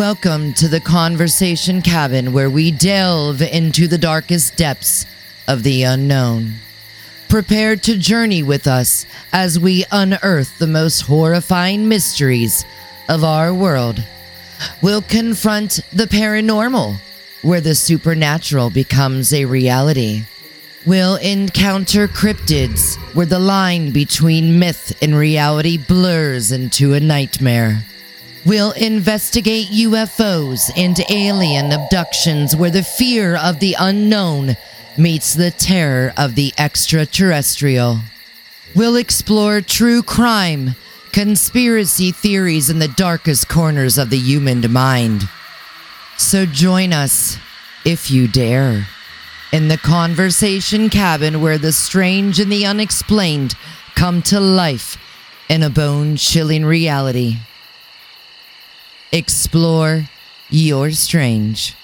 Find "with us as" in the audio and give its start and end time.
8.42-9.60